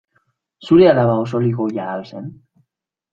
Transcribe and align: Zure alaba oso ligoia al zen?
Zure 0.67 0.87
alaba 0.91 1.17
oso 1.25 1.41
ligoia 1.43 1.85
al 1.97 2.01
zen? 2.13 2.33